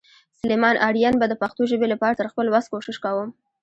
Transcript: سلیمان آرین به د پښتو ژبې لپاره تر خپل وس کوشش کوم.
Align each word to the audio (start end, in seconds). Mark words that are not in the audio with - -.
سلیمان 0.39 0.75
آرین 0.87 1.15
به 1.19 1.25
د 1.29 1.33
پښتو 1.41 1.61
ژبې 1.71 1.87
لپاره 1.93 2.17
تر 2.19 2.27
خپل 2.31 2.45
وس 2.49 2.65
کوشش 2.73 2.97
کوم. 3.05 3.29